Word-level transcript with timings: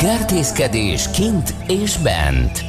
Kertészkedés 0.00 1.10
kint 1.10 1.54
és 1.68 1.96
bent. 1.96 2.64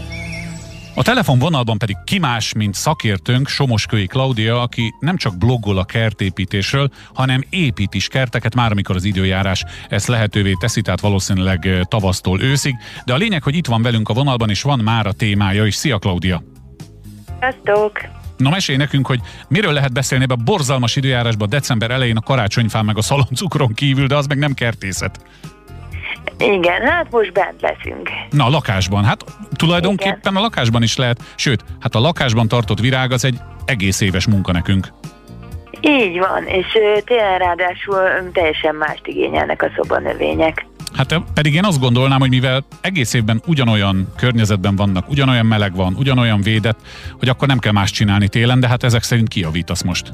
A 0.95 1.03
telefonvonalban 1.03 1.77
pedig 1.77 1.95
ki 2.03 2.19
más, 2.19 2.53
mint 2.53 2.73
szakértőnk 2.73 3.47
Somoskői 3.47 4.07
Klaudia, 4.07 4.61
aki 4.61 4.93
nem 4.99 5.17
csak 5.17 5.37
bloggol 5.37 5.77
a 5.77 5.83
kertépítésről, 5.83 6.89
hanem 7.13 7.43
épít 7.49 7.93
is 7.93 8.07
kerteket, 8.07 8.55
már 8.55 8.71
amikor 8.71 8.95
az 8.95 9.03
időjárás 9.03 9.63
ezt 9.89 10.07
lehetővé 10.07 10.53
teszi, 10.59 10.81
tehát 10.81 10.99
valószínűleg 10.99 11.67
eh, 11.67 11.81
tavasztól 11.83 12.41
őszig. 12.41 12.75
De 13.05 13.13
a 13.13 13.17
lényeg, 13.17 13.43
hogy 13.43 13.55
itt 13.55 13.67
van 13.67 13.81
velünk 13.81 14.09
a 14.09 14.13
vonalban, 14.13 14.49
és 14.49 14.61
van 14.61 14.79
már 14.79 15.07
a 15.07 15.11
témája 15.11 15.65
is. 15.65 15.75
Szia 15.75 15.97
Klaudia! 15.97 16.43
Sziasztok! 17.39 17.91
Na 18.37 18.49
mesélj 18.49 18.77
nekünk, 18.77 19.07
hogy 19.07 19.19
miről 19.47 19.73
lehet 19.73 19.93
beszélni 19.93 20.23
ebbe 20.23 20.33
a 20.33 20.43
borzalmas 20.43 20.95
időjárásban 20.95 21.49
december 21.49 21.91
elején 21.91 22.17
a 22.17 22.21
karácsonyfán 22.21 22.85
meg 22.85 22.97
a 22.97 23.01
szaloncukron 23.01 23.73
kívül, 23.73 24.07
de 24.07 24.15
az 24.15 24.25
meg 24.25 24.37
nem 24.37 24.53
kertészet. 24.53 25.19
Igen, 26.37 26.81
hát 26.81 27.11
most 27.11 27.33
bent 27.33 27.61
leszünk. 27.61 28.09
Na, 28.29 28.45
a 28.45 28.49
lakásban. 28.49 29.03
Hát 29.03 29.23
tulajdonképpen 29.55 30.19
Igen. 30.19 30.35
a 30.35 30.39
lakásban 30.39 30.83
is 30.83 30.97
lehet, 30.97 31.21
sőt, 31.35 31.63
hát 31.79 31.95
a 31.95 31.99
lakásban 31.99 32.47
tartott 32.47 32.79
virág 32.79 33.11
az 33.11 33.25
egy 33.25 33.39
egész 33.65 34.01
éves 34.01 34.27
munka 34.27 34.51
nekünk. 34.51 34.87
Így 35.81 36.19
van, 36.19 36.45
és 36.45 36.65
tényleg 37.05 37.37
ráadásul 37.37 38.31
teljesen 38.33 38.75
mást 38.75 39.07
igényelnek 39.07 39.61
a 39.61 39.71
szobanövények. 39.75 40.65
Hát 40.93 41.21
pedig 41.33 41.53
én 41.53 41.65
azt 41.65 41.79
gondolnám, 41.79 42.19
hogy 42.19 42.29
mivel 42.29 42.63
egész 42.81 43.13
évben 43.13 43.41
ugyanolyan 43.45 44.07
környezetben 44.17 44.75
vannak, 44.75 45.09
ugyanolyan 45.09 45.45
meleg 45.45 45.75
van, 45.75 45.95
ugyanolyan 45.97 46.41
védett, 46.41 46.79
hogy 47.19 47.29
akkor 47.29 47.47
nem 47.47 47.59
kell 47.59 47.71
más 47.71 47.91
csinálni 47.91 48.27
télen, 48.27 48.59
de 48.59 48.67
hát 48.67 48.83
ezek 48.83 49.03
szerint 49.03 49.27
kiavítasz 49.27 49.81
most. 49.81 50.13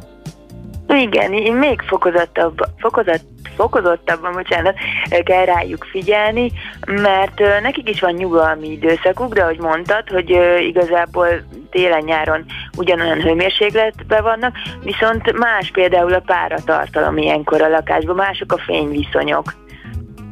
Igen, 0.87 1.31
még 1.53 1.81
fokozottabb, 1.81 2.57
fokozat, 2.77 3.21
fokozottabban, 3.55 4.33
bocsánat, 4.33 4.75
kell 5.23 5.45
rájuk 5.45 5.83
figyelni, 5.91 6.51
mert 6.85 7.39
nekik 7.61 7.89
is 7.89 7.99
van 7.99 8.13
nyugalmi 8.13 8.71
időszakuk, 8.71 9.33
de 9.33 9.41
ahogy 9.41 9.59
mondtad, 9.59 10.09
hogy 10.09 10.29
igazából 10.59 11.27
télen-nyáron 11.69 12.45
ugyanolyan 12.77 13.21
hőmérsékletben 13.21 14.23
vannak, 14.23 14.55
viszont 14.83 15.37
más 15.37 15.71
például 15.71 16.13
a 16.13 16.23
páratartalom 16.25 17.17
ilyenkor 17.17 17.61
a 17.61 17.69
lakásban, 17.69 18.15
mások 18.15 18.51
a 18.51 18.57
fényviszonyok. 18.57 19.53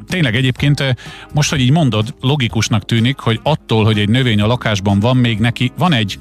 Tényleg 0.07 0.35
egyébként 0.35 0.95
most, 1.33 1.49
hogy 1.49 1.59
így 1.59 1.71
mondod, 1.71 2.13
logikusnak 2.21 2.85
tűnik, 2.85 3.17
hogy 3.17 3.39
attól, 3.43 3.85
hogy 3.85 3.99
egy 3.99 4.09
növény 4.09 4.41
a 4.41 4.47
lakásban 4.47 4.99
van, 4.99 5.17
még 5.17 5.39
neki 5.39 5.71
van 5.77 5.93
egy 5.93 6.19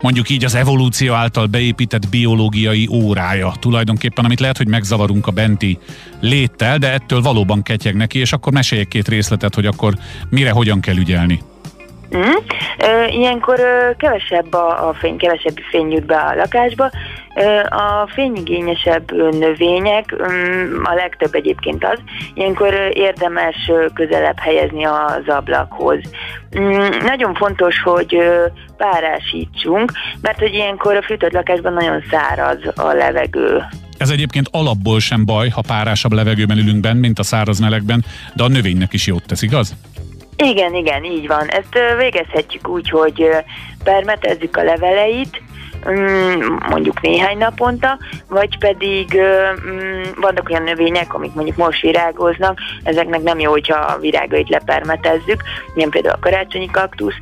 mondjuk 0.00 0.28
így 0.28 0.44
az 0.44 0.54
evolúció 0.54 1.12
által 1.12 1.46
beépített 1.46 2.08
biológiai 2.08 2.88
órája 2.92 3.52
tulajdonképpen, 3.60 4.24
amit 4.24 4.40
lehet, 4.40 4.56
hogy 4.56 4.68
megzavarunk 4.68 5.26
a 5.26 5.30
benti 5.30 5.78
léttel, 6.20 6.78
de 6.78 6.92
ettől 6.92 7.20
valóban 7.20 7.62
ketyeg 7.62 7.94
neki, 7.94 8.18
és 8.18 8.32
akkor 8.32 8.52
meséljek 8.52 8.88
két 8.88 9.08
részletet, 9.08 9.54
hogy 9.54 9.66
akkor 9.66 9.94
mire, 10.30 10.50
hogyan 10.50 10.80
kell 10.80 10.96
ügyelni. 10.96 11.42
Mm. 12.16 12.34
Ilyenkor 13.08 13.60
kevesebb 13.98 14.54
a, 14.54 14.88
a 14.88 14.94
fény, 14.94 15.16
kevesebb 15.16 15.56
fény 15.70 15.90
jut 15.90 16.06
be 16.06 16.16
a 16.16 16.34
lakásba. 16.34 16.90
A 17.68 18.08
fényigényesebb 18.14 19.12
növények, 19.38 20.14
mm, 20.14 20.84
a 20.84 20.94
legtöbb 20.94 21.34
egyébként 21.34 21.84
az, 21.84 21.98
ilyenkor 22.34 22.74
érdemes 22.92 23.70
közelebb 23.94 24.38
helyezni 24.38 24.84
az 24.84 25.22
ablakhoz. 25.26 25.98
Mm, 26.58 26.88
nagyon 27.04 27.34
fontos, 27.34 27.82
hogy 27.82 28.18
párásítsunk, 28.76 29.92
mert 30.20 30.38
hogy 30.38 30.54
ilyenkor 30.54 30.96
a 30.96 31.02
fűtött 31.02 31.32
lakásban 31.32 31.72
nagyon 31.72 32.02
száraz 32.10 32.58
a 32.74 32.92
levegő. 32.92 33.64
Ez 33.98 34.10
egyébként 34.10 34.48
alapból 34.50 35.00
sem 35.00 35.24
baj, 35.24 35.48
ha 35.48 35.62
párásabb 35.66 36.12
levegőben 36.12 36.58
ülünk 36.58 36.80
benn, 36.80 36.96
mint 36.96 37.18
a 37.18 37.22
száraz 37.22 37.58
melegben, 37.58 38.04
de 38.34 38.42
a 38.42 38.48
növénynek 38.48 38.92
is 38.92 39.06
jót 39.06 39.26
tesz, 39.26 39.42
igaz? 39.42 39.74
Igen, 40.36 40.74
igen, 40.74 41.04
így 41.04 41.26
van. 41.26 41.48
Ezt 41.48 41.78
végezhetjük 41.98 42.68
úgy, 42.68 42.88
hogy 42.88 43.28
permetezzük 43.84 44.56
a 44.56 44.62
leveleit, 44.62 45.42
mondjuk 46.68 47.00
néhány 47.00 47.38
naponta, 47.38 47.98
vagy 48.28 48.58
pedig 48.58 49.20
mm, 49.20 50.02
vannak 50.20 50.48
olyan 50.50 50.62
növények, 50.62 51.14
amik 51.14 51.34
mondjuk 51.34 51.56
most 51.56 51.80
virágoznak, 51.80 52.58
ezeknek 52.82 53.22
nem 53.22 53.38
jó, 53.38 53.50
hogyha 53.50 53.78
a 53.78 53.98
virágait 53.98 54.48
lepermetezzük, 54.48 55.42
ilyen 55.74 55.90
például 55.90 56.14
a 56.14 56.20
karácsonyi 56.20 56.70
kaktusz, 56.70 57.14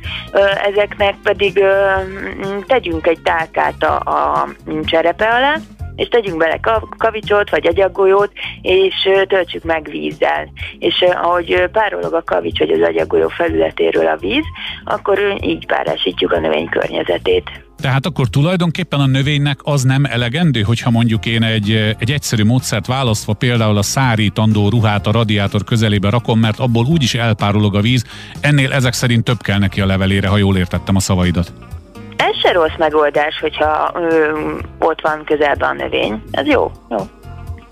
ezeknek 0.65 1.15
pedig 1.23 1.63
mm, 1.63 2.59
tegyünk 2.67 3.07
egy 3.07 3.19
tálkát 3.23 3.83
a, 3.83 3.95
a 3.95 4.47
cserepe 4.85 5.27
alá, 5.27 5.55
és 5.95 6.07
tegyünk 6.07 6.37
bele 6.37 6.59
kavicsot 6.97 7.49
vagy 7.49 7.67
agyagolyót, 7.67 8.31
és 8.61 8.93
töltsük 9.27 9.63
meg 9.63 9.87
vízzel. 9.91 10.51
És 10.79 11.03
ahogy 11.23 11.69
párolog 11.71 12.13
a 12.13 12.23
kavics 12.23 12.59
vagy 12.59 12.71
az 12.71 12.87
agyagolyó 12.87 13.27
felületéről 13.27 14.07
a 14.07 14.17
víz, 14.17 14.45
akkor 14.85 15.37
így 15.41 15.65
párásítjuk 15.65 16.31
a 16.31 16.39
növény 16.39 16.69
környezetét. 16.69 17.49
Tehát 17.81 18.05
akkor 18.05 18.27
tulajdonképpen 18.27 18.99
a 18.99 19.05
növénynek 19.05 19.59
az 19.63 19.83
nem 19.83 20.05
elegendő, 20.05 20.61
hogyha 20.61 20.89
mondjuk 20.89 21.25
én 21.25 21.43
egy, 21.43 21.95
egy 21.99 22.11
egyszerű 22.11 22.43
módszert 22.43 22.85
választva 22.85 23.33
például 23.33 23.77
a 23.77 23.81
szárítandó 23.81 24.69
ruhát 24.69 25.07
a 25.07 25.11
radiátor 25.11 25.63
közelébe 25.63 26.09
rakom, 26.09 26.39
mert 26.39 26.59
abból 26.59 26.85
úgyis 26.85 27.13
elpárolog 27.13 27.75
a 27.75 27.81
víz, 27.81 28.05
ennél 28.39 28.71
ezek 28.71 28.93
szerint 28.93 29.23
több 29.23 29.41
kell 29.41 29.59
neki 29.59 29.81
a 29.81 29.85
levelére, 29.85 30.27
ha 30.27 30.37
jól 30.37 30.57
értettem 30.57 30.95
a 30.95 30.99
szavaidat. 30.99 31.53
Se 32.45 32.51
rossz 32.51 32.77
megoldás, 32.77 33.39
hogyha 33.39 33.91
ö, 33.95 34.39
ott 34.79 35.01
van 35.01 35.23
közelben 35.25 35.69
a 35.69 35.73
növény. 35.73 36.23
Ez 36.31 36.45
jó, 36.45 36.71
jó. 36.89 36.97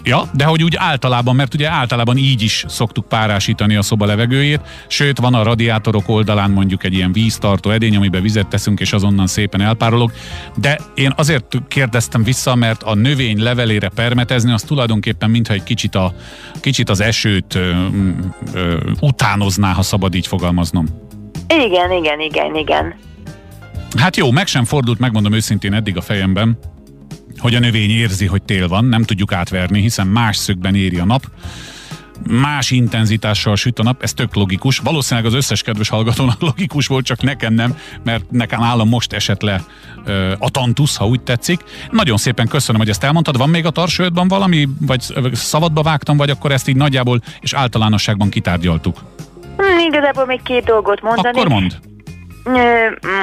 Ja, 0.03 0.21
de 0.33 0.45
hogy 0.45 0.63
úgy 0.63 0.75
általában, 0.77 1.35
mert 1.35 1.53
ugye 1.53 1.69
általában 1.69 2.17
így 2.17 2.41
is 2.41 2.65
szoktuk 2.67 3.07
párásítani 3.07 3.75
a 3.75 3.81
szoba 3.81 4.05
levegőjét, 4.05 4.61
sőt 4.87 5.19
van 5.19 5.33
a 5.33 5.43
radiátorok 5.43 6.03
oldalán 6.07 6.51
mondjuk 6.51 6.83
egy 6.83 6.93
ilyen 6.93 7.11
víztartó 7.11 7.69
edény, 7.69 7.95
amiben 7.95 8.21
vizet 8.21 8.47
teszünk, 8.47 8.79
és 8.79 8.93
azonnan 8.93 9.27
szépen 9.27 9.61
elpárolog. 9.61 10.11
De 10.55 10.79
én 10.93 11.13
azért 11.17 11.57
kérdeztem 11.67 12.23
vissza, 12.23 12.55
mert 12.55 12.83
a 12.83 12.95
növény 12.95 13.43
levelére 13.43 13.89
permetezni, 13.95 14.51
az 14.51 14.61
tulajdonképpen 14.61 15.29
mintha 15.29 15.53
egy 15.53 15.63
kicsit, 15.63 15.95
a, 15.95 16.13
kicsit 16.61 16.89
az 16.89 17.01
esőt 17.01 17.55
ö, 17.55 17.71
ö, 18.53 18.77
utánozná, 18.99 19.71
ha 19.71 19.81
szabad 19.81 20.15
így 20.15 20.27
fogalmaznom. 20.27 20.85
Igen, 21.47 21.91
igen, 21.91 22.19
igen, 22.19 22.55
igen. 22.55 22.95
Hát 23.97 24.17
jó, 24.17 24.31
meg 24.31 24.47
sem 24.47 24.63
fordult, 24.63 24.99
megmondom 24.99 25.33
őszintén 25.33 25.73
eddig 25.73 25.97
a 25.97 26.01
fejemben, 26.01 26.57
hogy 27.37 27.55
a 27.55 27.59
növény 27.59 27.89
érzi, 27.89 28.25
hogy 28.25 28.43
tél 28.43 28.67
van, 28.67 28.85
nem 28.85 29.03
tudjuk 29.03 29.31
átverni, 29.31 29.81
hiszen 29.81 30.07
más 30.07 30.37
szögben 30.37 30.75
éri 30.75 30.97
a 30.97 31.05
nap, 31.05 31.23
más 32.29 32.71
intenzitással 32.71 33.55
süt 33.55 33.79
a 33.79 33.83
nap, 33.83 34.03
ez 34.03 34.13
tök 34.13 34.35
logikus. 34.35 34.77
Valószínűleg 34.77 35.29
az 35.29 35.33
összes 35.33 35.61
kedves 35.61 35.89
hallgatónak 35.89 36.41
logikus 36.49 36.87
volt, 36.87 37.05
csak 37.05 37.21
nekem 37.21 37.53
nem, 37.53 37.77
mert 38.03 38.31
nekem 38.31 38.61
állam 38.61 38.89
most 38.89 39.13
esett 39.13 39.41
le 39.41 39.61
ö, 40.05 40.33
a 40.39 40.49
tantusz, 40.49 40.95
ha 40.95 41.07
úgy 41.07 41.21
tetszik. 41.21 41.63
Nagyon 41.91 42.17
szépen 42.17 42.47
köszönöm, 42.47 42.81
hogy 42.81 42.89
ezt 42.89 43.03
elmondtad. 43.03 43.37
Van 43.37 43.49
még 43.49 43.65
a 43.65 43.69
tarsődben 43.69 44.27
valami, 44.27 44.67
vagy 44.79 45.01
szabadba 45.33 45.81
vágtam, 45.81 46.17
vagy 46.17 46.29
akkor 46.29 46.51
ezt 46.51 46.67
így 46.67 46.75
nagyjából 46.75 47.21
és 47.39 47.53
általánosságban 47.53 48.29
kitárgyaltuk? 48.29 48.97
Hm, 49.57 49.79
igazából 49.87 50.25
még 50.25 50.41
két 50.41 50.63
dolgot 50.63 51.01
mondani. 51.01 51.37
Akkor 51.37 51.49
mond. 51.49 51.79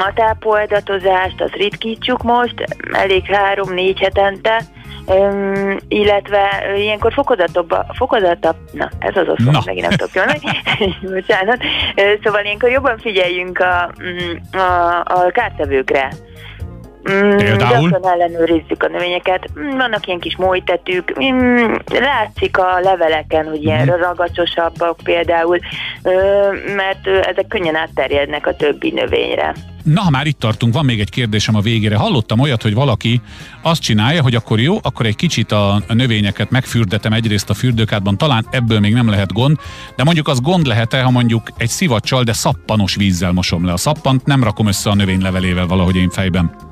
A 0.00 0.12
tápoldatozást 0.14 1.40
az 1.40 1.50
ritkítsuk 1.50 2.22
most, 2.22 2.64
elég 2.92 3.24
három-négy 3.26 3.98
hetente, 3.98 4.62
Um, 5.06 5.76
illetve 5.88 6.72
ilyenkor 6.76 7.12
fokozatabb, 7.12 7.74
fokozatabb, 7.92 8.56
na 8.72 8.88
ez 8.98 9.16
az 9.16 9.28
oszlop, 9.28 9.52
na. 9.52 9.62
megint 9.64 9.88
nem 9.88 9.96
tudok 9.96 10.14
jól 10.14 10.24
bocsánat, 11.14 11.58
szóval 12.22 12.44
ilyenkor 12.44 12.70
jobban 12.70 12.98
figyeljünk 12.98 13.58
a, 13.58 13.90
mm, 14.02 14.60
a, 14.60 14.98
a 15.00 15.30
kártevőkre. 15.32 16.12
Mm, 17.08 17.36
Például? 17.36 17.90
Gyakran 17.90 18.12
ellenőrizzük 18.12 18.82
a 18.82 18.88
növényeket, 18.88 19.48
mm, 19.58 19.76
vannak 19.76 20.06
ilyen 20.06 20.18
kis 20.18 20.36
molytetűk, 20.36 21.22
mm, 21.22 21.74
látszik 21.88 22.58
a 22.58 22.80
leveleken, 22.82 23.48
hogy 23.48 23.64
ilyen 23.64 23.86
mm. 23.86 24.00
ragacsosabbak 24.00 24.96
például, 25.04 25.58
mert 26.76 27.06
ezek 27.06 27.46
könnyen 27.48 27.76
átterjednek 27.76 28.46
a 28.46 28.56
többi 28.56 28.90
növényre. 28.90 29.54
Na, 29.84 30.00
ha 30.00 30.10
már 30.10 30.26
itt 30.26 30.38
tartunk, 30.38 30.74
van 30.74 30.84
még 30.84 31.00
egy 31.00 31.10
kérdésem 31.10 31.54
a 31.54 31.60
végére. 31.60 31.96
Hallottam 31.96 32.40
olyat, 32.40 32.62
hogy 32.62 32.74
valaki 32.74 33.20
azt 33.62 33.82
csinálja, 33.82 34.22
hogy 34.22 34.34
akkor 34.34 34.60
jó, 34.60 34.78
akkor 34.82 35.06
egy 35.06 35.16
kicsit 35.16 35.52
a 35.52 35.82
növényeket 35.88 36.50
megfürdetem 36.50 37.12
egyrészt 37.12 37.50
a 37.50 37.54
fürdőkádban, 37.54 38.16
talán 38.16 38.46
ebből 38.50 38.80
még 38.80 38.92
nem 38.92 39.08
lehet 39.08 39.32
gond, 39.32 39.56
de 39.96 40.04
mondjuk 40.04 40.28
az 40.28 40.40
gond 40.40 40.66
lehet-e, 40.66 41.02
ha 41.02 41.10
mondjuk 41.10 41.50
egy 41.56 41.68
szivacsal, 41.68 42.22
de 42.22 42.32
szappanos 42.32 42.94
vízzel 42.94 43.32
mosom 43.32 43.64
le. 43.64 43.72
A 43.72 43.76
szappant 43.76 44.26
nem 44.26 44.44
rakom 44.44 44.66
össze 44.66 44.90
a 44.90 44.94
növény 44.94 45.22
levelével 45.22 45.66
valahogy 45.66 45.96
én 45.96 46.10
fejben. 46.10 46.69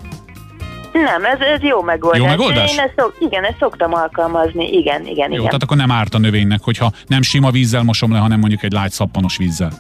Nem, 1.04 1.24
ez, 1.24 1.40
ez 1.40 1.62
jó 1.62 1.82
megoldás. 1.82 2.20
Jó 2.20 2.26
megoldás? 2.26 2.72
Én 2.72 2.78
ezt 2.78 2.92
szok, 2.96 3.16
igen, 3.20 3.44
ezt 3.44 3.56
szoktam 3.58 3.94
alkalmazni, 3.94 4.68
igen, 4.68 5.06
igen, 5.06 5.28
Jó, 5.28 5.34
igen. 5.34 5.44
tehát 5.44 5.62
akkor 5.62 5.76
nem 5.76 5.90
árt 5.90 6.14
a 6.14 6.18
növénynek, 6.18 6.60
hogyha 6.62 6.92
nem 7.06 7.22
sima 7.22 7.50
vízzel 7.50 7.82
mosom 7.82 8.12
le, 8.12 8.18
hanem 8.18 8.38
mondjuk 8.38 8.62
egy 8.62 8.72
lágy 8.72 8.90
szappanos 8.90 9.36
vízzel. 9.36 9.70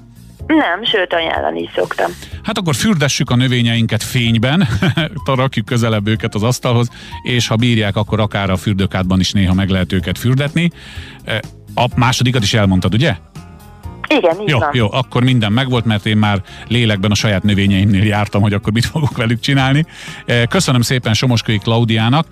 Nem, 0.46 0.84
sőt 0.84 1.12
ajánlani 1.12 1.60
is 1.60 1.70
szoktam. 1.74 2.10
Hát 2.42 2.58
akkor 2.58 2.74
fürdessük 2.74 3.30
a 3.30 3.36
növényeinket 3.36 4.02
fényben, 4.02 4.68
rakjuk 5.24 5.66
közelebb 5.66 6.06
őket 6.06 6.34
az 6.34 6.42
asztalhoz, 6.42 6.88
és 7.22 7.46
ha 7.46 7.56
bírják, 7.56 7.96
akkor 7.96 8.20
akár 8.20 8.50
a 8.50 8.56
fürdőkádban 8.56 9.20
is 9.20 9.32
néha 9.32 9.54
meg 9.54 9.68
lehet 9.68 9.92
őket 9.92 10.18
fürdetni. 10.18 10.70
A 11.74 11.86
másodikat 11.96 12.42
is 12.42 12.54
elmondtad, 12.54 12.94
ugye? 12.94 13.16
Igen, 14.08 14.40
így 14.40 14.48
Jó, 14.48 14.58
van. 14.58 14.70
jó, 14.72 14.92
akkor 14.92 15.22
minden 15.22 15.52
megvolt, 15.52 15.84
mert 15.84 16.06
én 16.06 16.16
már 16.16 16.42
lélekben 16.68 17.10
a 17.10 17.14
saját 17.14 17.42
növényeimnél 17.42 18.04
jártam, 18.04 18.42
hogy 18.42 18.52
akkor 18.52 18.72
mit 18.72 18.84
fogok 18.84 19.16
velük 19.16 19.40
csinálni. 19.40 19.84
Eh, 20.26 20.42
Köszönöm 20.48 20.80
szépen 20.80 21.14
Somoskői 21.14 21.58
Klaudiának, 21.58 22.26